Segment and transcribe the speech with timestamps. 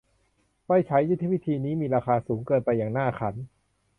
[0.65, 3.35] ไฟฉายยุทธวิธีนี้มีราคาสูงเกินไปอย่างน่าขัน